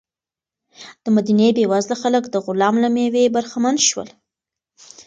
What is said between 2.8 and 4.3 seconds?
له مېوې برخمن شول.